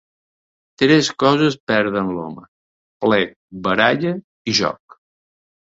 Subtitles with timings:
[0.83, 2.47] Tres coses perden l'home:
[3.07, 4.19] plet, baralla
[4.55, 5.03] i joc.